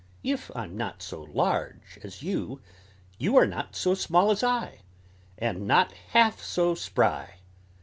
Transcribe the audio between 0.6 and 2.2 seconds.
not so large